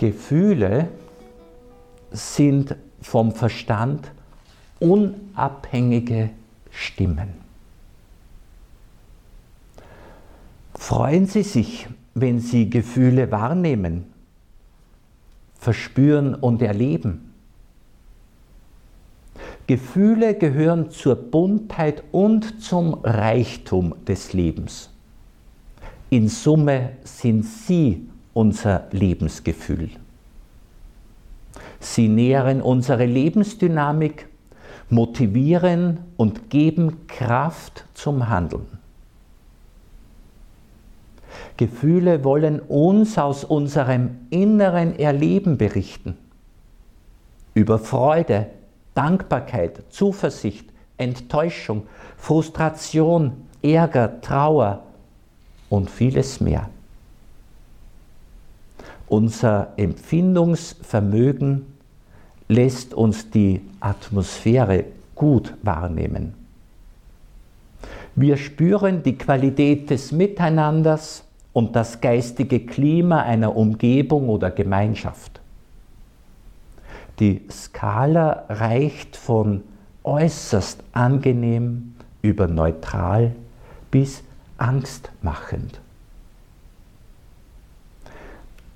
[0.00, 0.88] Gefühle
[2.10, 4.10] sind vom Verstand
[4.78, 6.30] unabhängige
[6.70, 7.28] Stimmen.
[10.74, 14.06] Freuen Sie sich, wenn Sie Gefühle wahrnehmen,
[15.58, 17.34] verspüren und erleben.
[19.66, 24.88] Gefühle gehören zur Buntheit und zum Reichtum des Lebens.
[26.08, 29.90] In Summe sind sie unser Lebensgefühl.
[31.80, 34.28] Sie nähren unsere Lebensdynamik,
[34.90, 38.66] motivieren und geben Kraft zum Handeln.
[41.56, 46.16] Gefühle wollen uns aus unserem inneren Erleben berichten.
[47.54, 48.46] Über Freude,
[48.94, 54.82] Dankbarkeit, Zuversicht, Enttäuschung, Frustration, Ärger, Trauer
[55.68, 56.68] und vieles mehr.
[59.10, 61.66] Unser Empfindungsvermögen
[62.46, 64.84] lässt uns die Atmosphäre
[65.16, 66.34] gut wahrnehmen.
[68.14, 75.40] Wir spüren die Qualität des Miteinanders und das geistige Klima einer Umgebung oder Gemeinschaft.
[77.18, 79.64] Die Skala reicht von
[80.04, 83.32] äußerst angenehm über neutral
[83.90, 84.22] bis
[84.56, 85.80] angstmachend.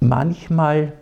[0.05, 0.93] Manchmal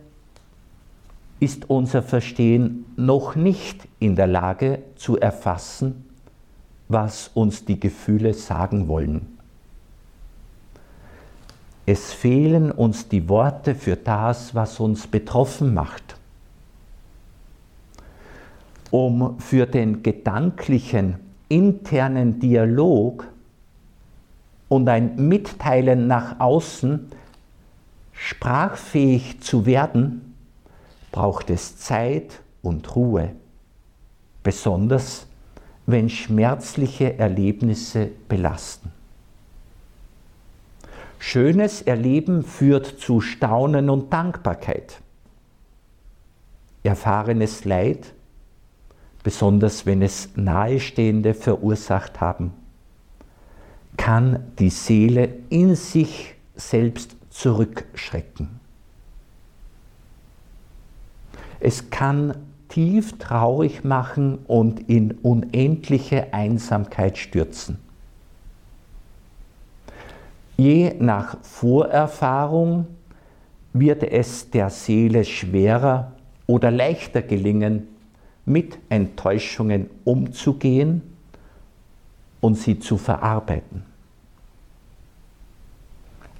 [1.40, 6.04] ist unser Verstehen noch nicht in der Lage zu erfassen,
[6.86, 9.38] was uns die Gefühle sagen wollen.
[11.84, 16.14] Es fehlen uns die Worte für das, was uns betroffen macht.
[18.92, 21.16] Um für den gedanklichen
[21.48, 23.26] internen Dialog
[24.68, 27.10] und ein Mitteilen nach außen
[28.22, 30.36] sprachfähig zu werden,
[31.10, 33.30] braucht es Zeit und Ruhe,
[34.44, 35.26] besonders
[35.86, 38.92] wenn schmerzliche Erlebnisse belasten.
[41.18, 45.00] Schönes Erleben führt zu Staunen und Dankbarkeit.
[46.84, 48.12] Erfahrenes Leid,
[49.24, 52.52] besonders wenn es Nahestehende verursacht haben,
[53.96, 58.60] kann die Seele in sich selbst zurückschrecken.
[61.60, 62.34] Es kann
[62.68, 67.78] tief traurig machen und in unendliche Einsamkeit stürzen.
[70.56, 72.86] Je nach Vorerfahrung
[73.72, 76.12] wird es der Seele schwerer
[76.46, 77.88] oder leichter gelingen,
[78.44, 81.02] mit Enttäuschungen umzugehen
[82.40, 83.91] und sie zu verarbeiten.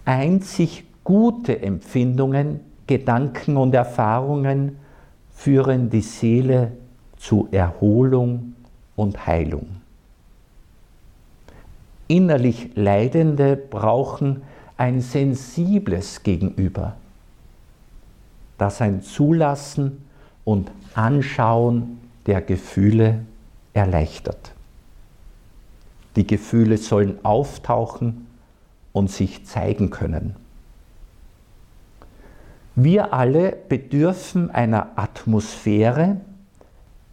[0.04, 4.76] Einzig gute Empfindungen, Gedanken und Erfahrungen
[5.34, 6.72] führen die Seele
[7.16, 8.54] zu Erholung
[8.96, 9.66] und Heilung.
[12.08, 14.42] Innerlich Leidende brauchen
[14.76, 16.96] ein sensibles Gegenüber,
[18.58, 20.04] das ein Zulassen
[20.44, 23.20] und Anschauen der Gefühle
[23.72, 24.52] erleichtert.
[26.16, 28.26] Die Gefühle sollen auftauchen
[28.92, 30.36] und sich zeigen können.
[32.74, 36.20] Wir alle bedürfen einer Atmosphäre,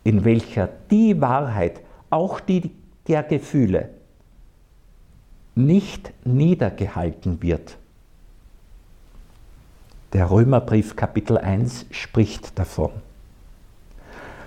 [0.04, 2.72] in welcher die Wahrheit, auch die
[3.08, 3.90] der Gefühle,
[5.56, 7.78] nicht niedergehalten wird.
[10.14, 12.92] Der Römerbrief Kapitel 1 spricht davon.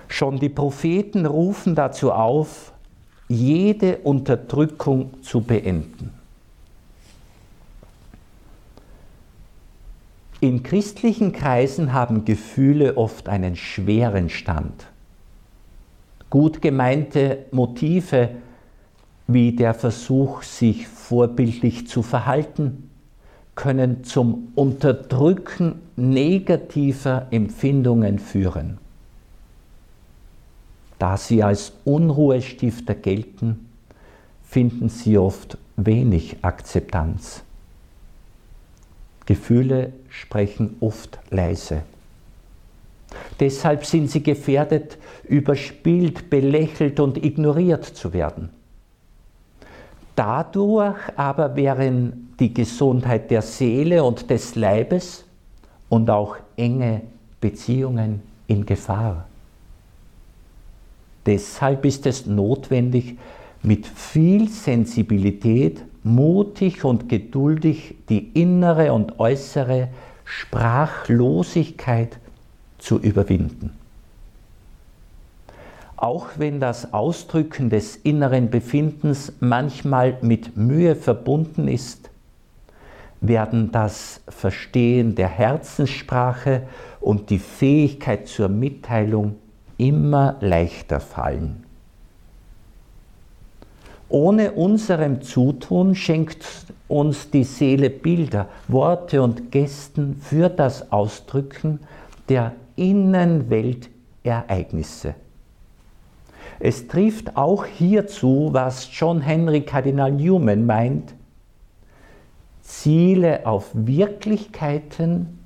[0.07, 2.73] Schon die Propheten rufen dazu auf,
[3.27, 6.22] jede Unterdrückung zu beenden.
[10.43, 14.87] In christlichen Kreisen haben Gefühle oft einen schweren Stand.
[16.29, 18.27] Gut gemeinte Motive
[19.25, 22.89] wie der Versuch, sich vorbildlich zu verhalten,
[23.55, 28.79] können zum Unterdrücken negativer Empfindungen führen.
[30.99, 33.69] Da sie als Unruhestifter gelten,
[34.43, 37.43] finden sie oft wenig Akzeptanz.
[39.25, 41.83] Gefühle sprechen oft leise.
[43.39, 48.49] Deshalb sind sie gefährdet, überspielt, belächelt und ignoriert zu werden.
[50.15, 55.25] Dadurch aber wären die Gesundheit der Seele und des Leibes
[55.89, 57.01] und auch enge
[57.39, 59.25] Beziehungen in Gefahr.
[61.25, 63.17] Deshalb ist es notwendig,
[63.61, 69.89] mit viel Sensibilität mutig und geduldig die innere und äußere
[70.25, 72.17] Sprachlosigkeit
[72.77, 73.71] zu überwinden.
[75.95, 82.09] Auch wenn das Ausdrücken des inneren Befindens manchmal mit Mühe verbunden ist,
[83.21, 86.63] werden das Verstehen der Herzenssprache
[86.99, 89.37] und die Fähigkeit zur Mitteilung
[89.77, 91.63] immer leichter fallen.
[94.13, 96.45] Ohne unserem Zutun schenkt
[96.87, 101.79] uns die Seele Bilder, Worte und Gesten für das Ausdrücken
[102.29, 105.15] der Innenweltereignisse.
[106.59, 111.15] Es trifft auch hierzu, was John Henry Kardinal Newman meint,
[112.61, 115.39] Ziele auf Wirklichkeiten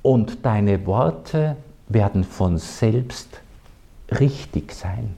[0.00, 1.56] und deine Worte
[1.88, 3.42] werden von selbst
[4.18, 5.14] richtig sein.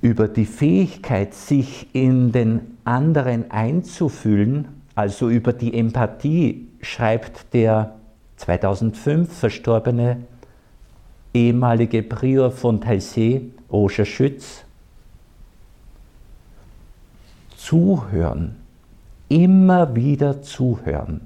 [0.00, 7.96] Über die Fähigkeit, sich in den anderen einzufühlen, also über die Empathie, schreibt der
[8.36, 10.18] 2005 verstorbene
[11.34, 14.64] ehemalige Prior von Taizé, Roger Schütz,
[17.56, 18.56] zuhören,
[19.28, 21.20] immer wieder zuhören.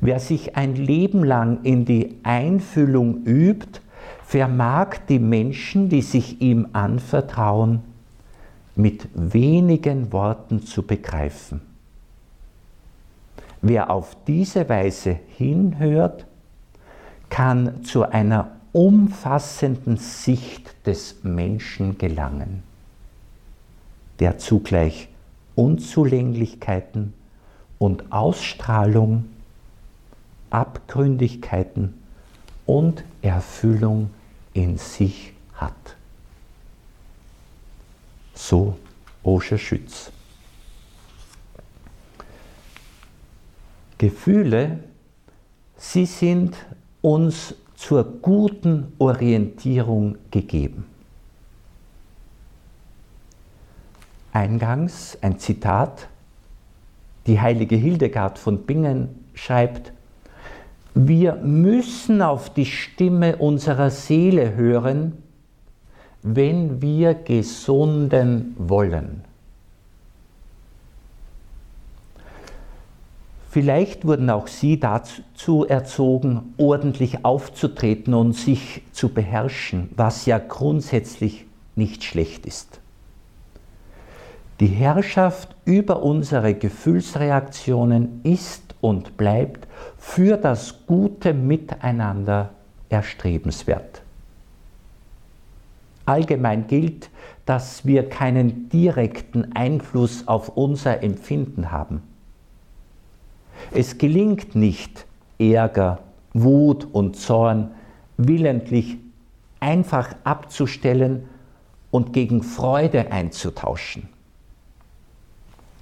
[0.00, 3.80] Wer sich ein Leben lang in die Einfühlung übt,
[4.30, 7.80] vermag die Menschen, die sich ihm anvertrauen,
[8.76, 11.60] mit wenigen Worten zu begreifen.
[13.60, 16.26] Wer auf diese Weise hinhört,
[17.28, 22.62] kann zu einer umfassenden Sicht des Menschen gelangen
[24.20, 25.08] der zugleich
[25.56, 27.14] Unzulänglichkeiten
[27.78, 29.24] und Ausstrahlung,
[30.50, 31.94] Abgründigkeiten
[32.66, 34.10] und Erfüllung
[34.52, 35.96] in sich hat.
[38.34, 38.76] So
[39.22, 40.10] Oscher Schütz.
[43.98, 44.82] Gefühle,
[45.76, 46.56] sie sind
[47.02, 50.86] uns zur guten Orientierung gegeben.
[54.32, 56.08] eingangs ein Zitat.
[57.26, 59.92] Die heilige Hildegard von Bingen schreibt,
[60.94, 65.22] wir müssen auf die Stimme unserer Seele hören,
[66.22, 69.24] wenn wir gesunden wollen.
[73.50, 81.46] Vielleicht wurden auch Sie dazu erzogen, ordentlich aufzutreten und sich zu beherrschen, was ja grundsätzlich
[81.74, 82.79] nicht schlecht ist.
[84.60, 89.66] Die Herrschaft über unsere Gefühlsreaktionen ist und bleibt
[89.96, 92.50] für das gute Miteinander
[92.90, 94.02] erstrebenswert.
[96.04, 97.08] Allgemein gilt,
[97.46, 102.02] dass wir keinen direkten Einfluss auf unser Empfinden haben.
[103.72, 105.06] Es gelingt nicht,
[105.38, 106.00] Ärger,
[106.34, 107.70] Wut und Zorn
[108.18, 108.98] willentlich
[109.58, 111.28] einfach abzustellen
[111.90, 114.08] und gegen Freude einzutauschen.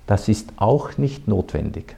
[0.08, 1.94] Das ist auch nicht notwendig.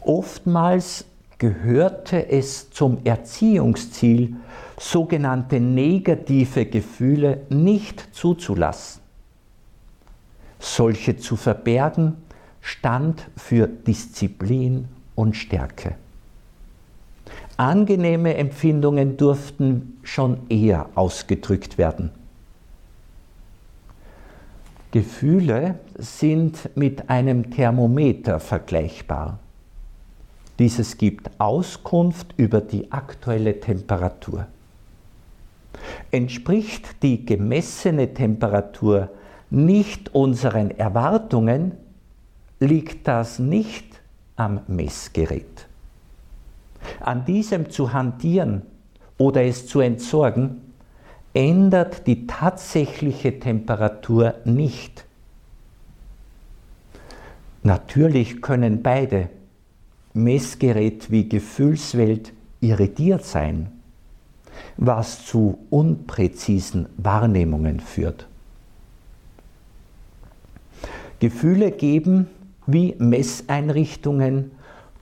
[0.00, 1.04] Oftmals
[1.36, 4.36] gehörte es zum Erziehungsziel,
[4.80, 9.02] sogenannte negative Gefühle nicht zuzulassen.
[10.58, 12.16] Solche zu verbergen
[12.62, 15.96] stand für Disziplin und Stärke.
[17.58, 22.12] Angenehme Empfindungen durften schon eher ausgedrückt werden.
[24.92, 29.38] Gefühle sind mit einem Thermometer vergleichbar.
[30.58, 34.46] Dieses gibt Auskunft über die aktuelle Temperatur.
[36.10, 39.08] Entspricht die gemessene Temperatur
[39.48, 41.72] nicht unseren Erwartungen,
[42.60, 43.86] liegt das nicht
[44.36, 45.66] am Messgerät.
[47.00, 48.62] An diesem zu hantieren
[49.16, 50.71] oder es zu entsorgen,
[51.34, 55.04] ändert die tatsächliche Temperatur nicht.
[57.62, 59.28] Natürlich können beide,
[60.14, 63.70] Messgerät wie Gefühlswelt, irritiert sein,
[64.76, 68.26] was zu unpräzisen Wahrnehmungen führt.
[71.18, 72.26] Gefühle geben
[72.66, 74.50] wie Messeinrichtungen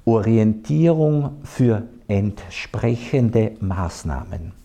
[0.04, 4.59] Orientierung für entsprechende Maßnahmen.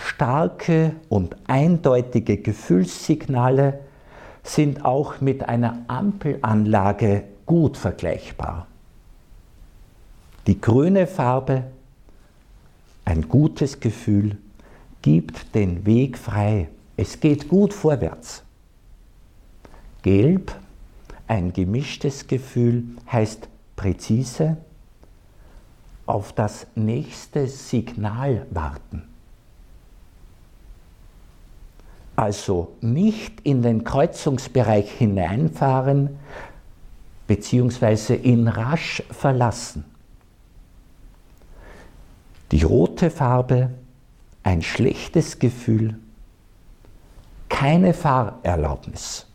[0.00, 3.80] Starke und eindeutige Gefühlssignale
[4.42, 8.66] sind auch mit einer Ampelanlage gut vergleichbar.
[10.46, 11.64] Die grüne Farbe,
[13.04, 14.38] ein gutes Gefühl,
[15.02, 16.68] gibt den Weg frei.
[16.96, 18.42] Es geht gut vorwärts.
[20.02, 20.54] Gelb,
[21.28, 24.56] ein gemischtes Gefühl, heißt präzise
[26.06, 29.09] auf das nächste Signal warten.
[32.16, 36.18] Also nicht in den Kreuzungsbereich hineinfahren
[37.26, 38.16] bzw.
[38.16, 39.84] ihn rasch verlassen.
[42.52, 43.70] Die rote Farbe,
[44.42, 45.98] ein schlechtes Gefühl,
[47.48, 49.26] keine Fahrerlaubnis.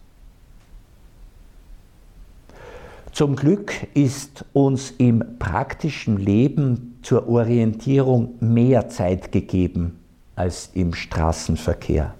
[3.15, 10.01] Zum Glück ist uns im praktischen Leben zur Orientierung mehr Zeit gegeben
[10.35, 12.13] als im Straßenverkehr.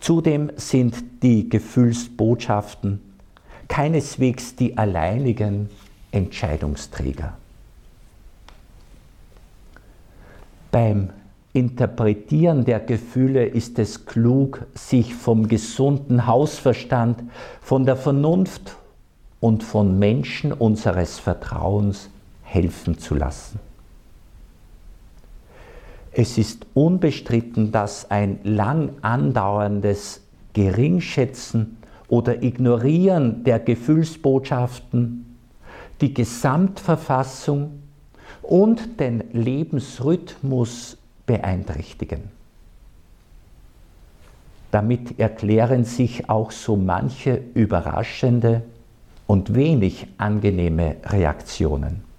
[0.00, 3.00] Zudem sind die Gefühlsbotschaften
[3.68, 5.70] keineswegs die alleinigen
[6.10, 7.34] Entscheidungsträger.
[10.72, 11.10] Beim
[11.52, 17.22] Interpretieren der Gefühle ist es klug, sich vom gesunden Hausverstand,
[17.60, 18.76] von der Vernunft
[19.40, 22.08] und von Menschen unseres Vertrauens
[22.42, 23.58] helfen zu lassen.
[26.12, 31.76] Es ist unbestritten, dass ein lang andauerndes Geringschätzen
[32.08, 35.36] oder Ignorieren der Gefühlsbotschaften
[36.00, 37.82] die Gesamtverfassung
[38.42, 42.22] und den Lebensrhythmus beeinträchtigen.
[44.70, 48.62] Damit erklären sich auch so manche überraschende
[49.26, 52.09] und wenig angenehme Reaktionen.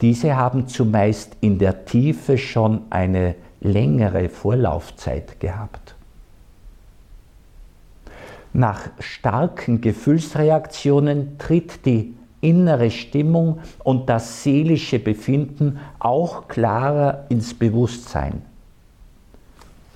[0.00, 5.94] Diese haben zumeist in der Tiefe schon eine längere Vorlaufzeit gehabt.
[8.52, 18.42] Nach starken Gefühlsreaktionen tritt die innere Stimmung und das seelische Befinden auch klarer ins Bewusstsein.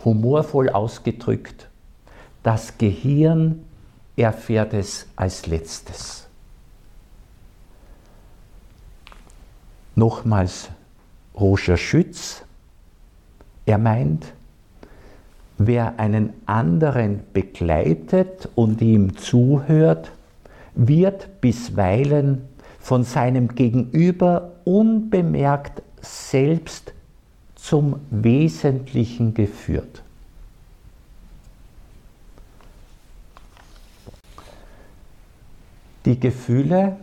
[0.04, 1.68] Humorvoll ausgedrückt,
[2.42, 3.64] das Gehirn
[4.16, 6.28] erfährt es als letztes.
[9.94, 10.70] Nochmals
[11.38, 12.42] Roger Schütz,
[13.66, 14.32] er meint,
[15.58, 20.10] wer einen anderen begleitet und ihm zuhört,
[20.74, 22.42] wird bisweilen
[22.80, 26.92] von seinem Gegenüber unbemerkt selbst
[27.54, 30.02] zum Wesentlichen geführt.
[36.04, 36.96] die Gefühle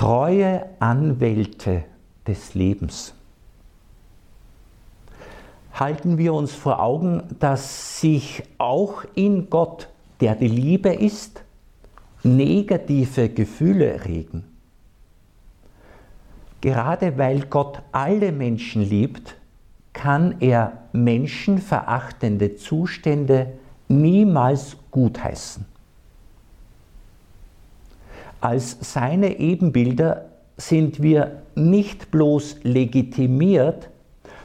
[0.00, 1.84] treue Anwälte
[2.26, 3.12] des Lebens.
[5.74, 9.90] Halten wir uns vor Augen, dass sich auch in Gott,
[10.22, 11.44] der die Liebe ist,
[12.22, 14.44] negative Gefühle regen.
[16.62, 19.36] Gerade weil Gott alle Menschen liebt,
[19.92, 23.52] kann er menschenverachtende Zustände
[23.88, 25.69] niemals gutheißen.
[28.40, 33.90] Als seine Ebenbilder sind wir nicht bloß legitimiert,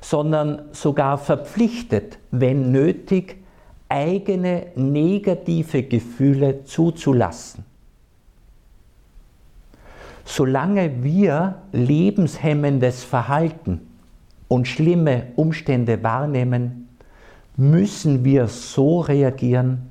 [0.01, 3.37] sondern sogar verpflichtet, wenn nötig,
[3.89, 7.63] eigene negative Gefühle zuzulassen.
[10.25, 13.81] Solange wir lebenshemmendes Verhalten
[14.47, 16.89] und schlimme Umstände wahrnehmen,
[17.55, 19.89] müssen wir so reagieren,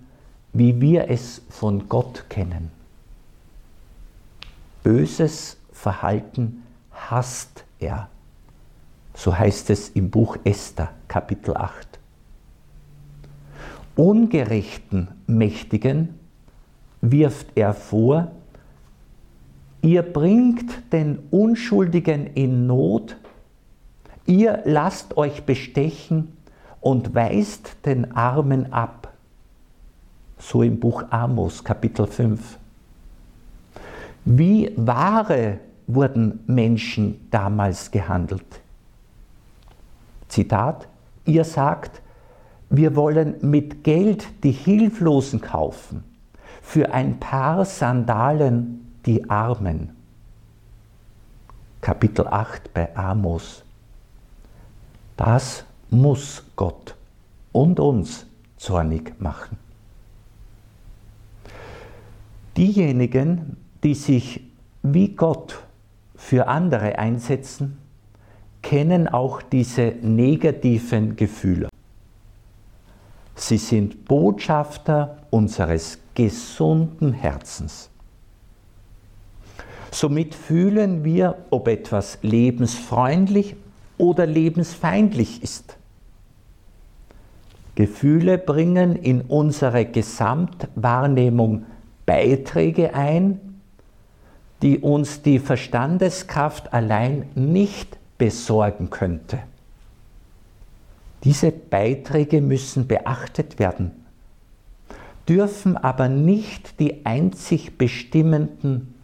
[0.53, 2.71] wie wir es von Gott kennen.
[4.85, 6.63] Böses Verhalten
[6.93, 8.11] hasst er.
[9.15, 11.99] So heißt es im Buch Esther, Kapitel 8.
[13.97, 16.21] Ungerechten Mächtigen
[17.01, 18.33] wirft er vor,
[19.81, 23.17] ihr bringt den Unschuldigen in Not,
[24.27, 26.37] ihr lasst euch bestechen
[26.83, 29.15] und weist den Armen ab.
[30.37, 32.59] So im Buch Amos, Kapitel 5.
[34.25, 38.61] Wie Ware wurden Menschen damals gehandelt.
[40.29, 40.89] Zitat,
[41.27, 42.01] ihr sagt,
[42.71, 46.03] wir wollen mit Geld die Hilflosen kaufen,
[46.63, 49.95] für ein paar Sandalen die Armen.
[51.83, 53.63] Kapitel 8 bei Amos.
[55.19, 56.97] Das muss Gott
[57.53, 58.27] und uns
[58.57, 59.59] zornig machen.
[62.57, 64.41] Diejenigen, die sich
[64.83, 65.63] wie Gott
[66.17, 67.79] für andere einsetzen,
[68.63, 71.69] kennen auch diese negativen Gefühle.
[73.35, 77.91] Sie sind Botschafter unseres gesunden Herzens.
[79.91, 83.55] Somit fühlen wir, ob etwas lebensfreundlich
[83.99, 85.77] oder lebensfeindlich ist.
[87.75, 91.67] Gefühle bringen in unsere Gesamtwahrnehmung
[92.07, 93.54] Beiträge ein,
[94.65, 99.39] die uns die Verstandeskraft allein nicht besorgen könnte.
[101.23, 103.93] Diese Beiträge müssen beachtet werden,
[105.29, 108.95] dürfen aber nicht die einzig bestimmenden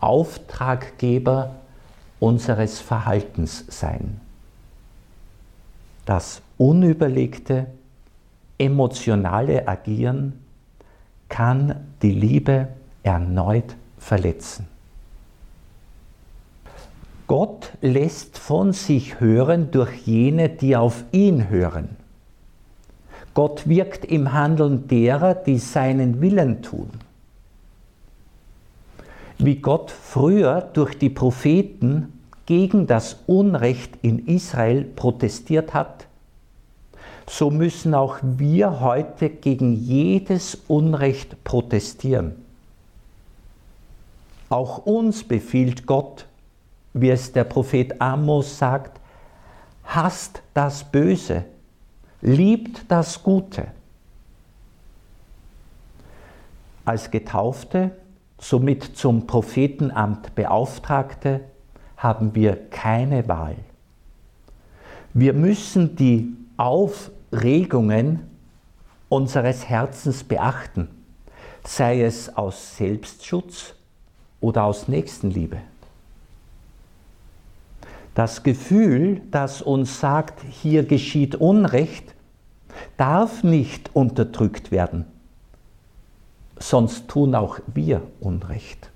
[0.00, 1.54] Auftraggeber
[2.18, 4.20] unseres Verhaltens sein.
[6.06, 7.68] Das unüberlegte,
[8.58, 10.40] emotionale Agieren
[11.28, 12.66] kann die Liebe
[13.04, 14.73] erneut verletzen.
[17.26, 21.96] Gott lässt von sich hören durch jene, die auf ihn hören.
[23.32, 26.90] Gott wirkt im Handeln derer, die seinen Willen tun.
[29.38, 32.12] Wie Gott früher durch die Propheten
[32.46, 36.06] gegen das Unrecht in Israel protestiert hat,
[37.26, 42.36] so müssen auch wir heute gegen jedes Unrecht protestieren.
[44.50, 46.26] Auch uns befiehlt Gott,
[46.94, 49.00] wie es der Prophet Amos sagt,
[49.84, 51.44] hasst das Böse,
[52.22, 53.66] liebt das Gute.
[56.84, 57.90] Als Getaufte,
[58.38, 61.40] somit zum Prophetenamt Beauftragte,
[61.96, 63.56] haben wir keine Wahl.
[65.12, 68.30] Wir müssen die Aufregungen
[69.08, 70.88] unseres Herzens beachten,
[71.64, 73.74] sei es aus Selbstschutz
[74.40, 75.58] oder aus Nächstenliebe.
[78.14, 82.14] Das Gefühl, das uns sagt, hier geschieht Unrecht,
[82.96, 85.04] darf nicht unterdrückt werden,
[86.56, 88.90] sonst tun auch wir Unrecht.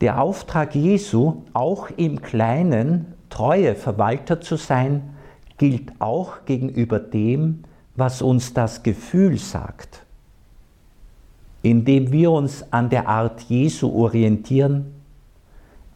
[0.00, 5.16] Der Auftrag Jesu, auch im Kleinen treue Verwalter zu sein,
[5.58, 7.64] gilt auch gegenüber dem,
[7.96, 10.04] was uns das Gefühl sagt.
[11.62, 14.95] Indem wir uns an der Art Jesu orientieren,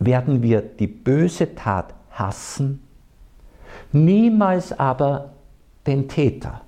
[0.00, 2.82] werden wir die böse Tat hassen,
[3.92, 5.30] niemals aber
[5.86, 6.62] den Täter.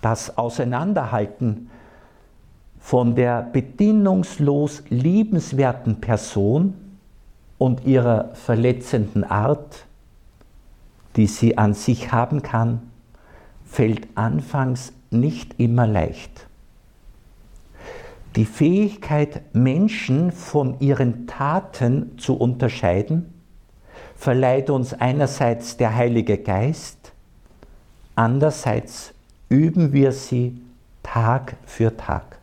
[0.00, 1.70] Das Auseinanderhalten
[2.80, 6.74] von der bedingungslos liebenswerten Person
[7.58, 9.86] und ihrer verletzenden Art,
[11.16, 12.82] die sie an sich haben kann,
[13.64, 16.46] fällt anfangs nicht immer leicht.
[18.36, 23.32] Die Fähigkeit, Menschen von ihren Taten zu unterscheiden,
[24.16, 27.12] verleiht uns einerseits der Heilige Geist,
[28.16, 29.14] andererseits
[29.48, 30.60] üben wir sie
[31.04, 32.40] Tag für Tag.